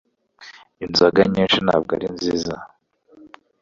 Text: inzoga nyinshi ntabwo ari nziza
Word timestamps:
inzoga 0.85 1.21
nyinshi 1.31 1.57
ntabwo 1.65 1.91
ari 1.97 2.07
nziza 2.15 2.55